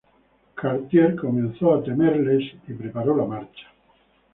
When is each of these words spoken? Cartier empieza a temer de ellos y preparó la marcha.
Cartier 0.55 1.15
empieza 1.23 1.75
a 1.75 1.83
temer 1.83 2.25
de 2.25 2.37
ellos 2.37 2.57
y 2.67 2.73
preparó 2.73 3.15
la 3.15 3.25
marcha. 3.25 3.67